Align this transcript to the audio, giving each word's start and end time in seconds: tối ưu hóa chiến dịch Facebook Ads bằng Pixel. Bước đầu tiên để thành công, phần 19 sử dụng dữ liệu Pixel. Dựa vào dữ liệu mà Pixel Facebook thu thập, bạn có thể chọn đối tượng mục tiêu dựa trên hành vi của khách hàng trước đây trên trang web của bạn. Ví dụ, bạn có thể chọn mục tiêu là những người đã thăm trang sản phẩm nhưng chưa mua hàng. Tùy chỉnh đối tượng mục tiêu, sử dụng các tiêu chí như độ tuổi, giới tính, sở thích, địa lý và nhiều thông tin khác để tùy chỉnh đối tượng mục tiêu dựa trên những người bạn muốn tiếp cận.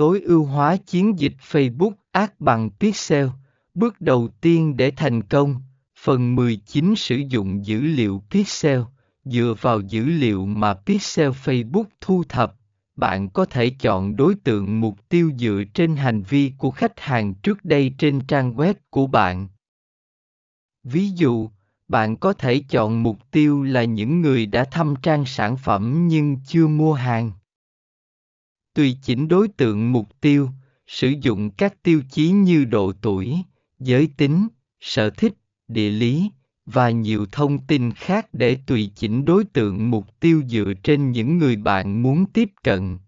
tối 0.00 0.20
ưu 0.20 0.44
hóa 0.44 0.76
chiến 0.76 1.18
dịch 1.18 1.32
Facebook 1.50 1.92
Ads 2.12 2.32
bằng 2.38 2.70
Pixel. 2.70 3.26
Bước 3.74 4.00
đầu 4.00 4.28
tiên 4.40 4.76
để 4.76 4.90
thành 4.90 5.22
công, 5.22 5.60
phần 5.98 6.34
19 6.34 6.94
sử 6.96 7.16
dụng 7.16 7.66
dữ 7.66 7.80
liệu 7.80 8.22
Pixel. 8.30 8.80
Dựa 9.24 9.54
vào 9.60 9.80
dữ 9.80 10.04
liệu 10.04 10.46
mà 10.46 10.74
Pixel 10.74 11.28
Facebook 11.28 11.84
thu 12.00 12.22
thập, 12.28 12.56
bạn 12.96 13.28
có 13.28 13.44
thể 13.44 13.70
chọn 13.70 14.16
đối 14.16 14.34
tượng 14.34 14.80
mục 14.80 15.08
tiêu 15.08 15.30
dựa 15.38 15.62
trên 15.74 15.96
hành 15.96 16.22
vi 16.22 16.52
của 16.58 16.70
khách 16.70 17.00
hàng 17.00 17.34
trước 17.34 17.64
đây 17.64 17.94
trên 17.98 18.20
trang 18.20 18.54
web 18.54 18.74
của 18.90 19.06
bạn. 19.06 19.48
Ví 20.84 21.08
dụ, 21.08 21.50
bạn 21.88 22.16
có 22.16 22.32
thể 22.32 22.62
chọn 22.68 23.02
mục 23.02 23.18
tiêu 23.30 23.62
là 23.62 23.84
những 23.84 24.20
người 24.20 24.46
đã 24.46 24.64
thăm 24.64 24.94
trang 25.02 25.24
sản 25.24 25.56
phẩm 25.56 26.08
nhưng 26.08 26.36
chưa 26.46 26.66
mua 26.66 26.92
hàng. 26.92 27.32
Tùy 28.80 28.96
chỉnh 29.02 29.28
đối 29.28 29.48
tượng 29.48 29.92
mục 29.92 30.20
tiêu, 30.20 30.48
sử 30.86 31.12
dụng 31.20 31.50
các 31.50 31.82
tiêu 31.82 32.02
chí 32.10 32.30
như 32.30 32.64
độ 32.64 32.92
tuổi, 33.02 33.36
giới 33.78 34.08
tính, 34.16 34.48
sở 34.80 35.10
thích, 35.10 35.32
địa 35.68 35.90
lý 35.90 36.30
và 36.66 36.90
nhiều 36.90 37.26
thông 37.32 37.66
tin 37.66 37.92
khác 37.92 38.26
để 38.32 38.58
tùy 38.66 38.90
chỉnh 38.96 39.24
đối 39.24 39.44
tượng 39.44 39.90
mục 39.90 40.20
tiêu 40.20 40.42
dựa 40.48 40.72
trên 40.82 41.12
những 41.12 41.38
người 41.38 41.56
bạn 41.56 42.02
muốn 42.02 42.24
tiếp 42.32 42.48
cận. 42.62 42.98